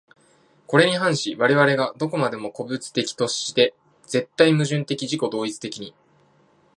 [0.65, 3.75] これに反し我々が何処までも個物的として、
[4.07, 5.93] 絶対矛盾的自己同一的に、